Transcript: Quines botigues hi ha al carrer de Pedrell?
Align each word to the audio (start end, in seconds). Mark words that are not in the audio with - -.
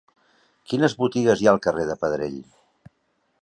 Quines 0.71 0.95
botigues 1.03 1.43
hi 1.43 1.49
ha 1.49 1.53
al 1.57 1.61
carrer 1.67 1.85
de 1.91 1.97
Pedrell? 2.07 2.41